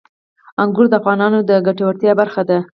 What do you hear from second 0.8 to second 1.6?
د افغانانو د